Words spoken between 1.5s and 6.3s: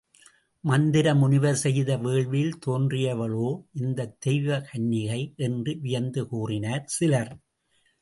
செய்த வேள்வியில் தோன்றியவளோ இந்தத் தெய்வ கன்னிகை? என்று வியந்து